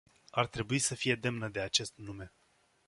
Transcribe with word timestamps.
Ar 0.33 0.45
trebui 0.47 0.79
să 0.79 0.95
fie 0.95 1.15
demnă 1.15 1.49
de 1.49 1.59
acest 1.59 1.93
nume. 1.97 2.33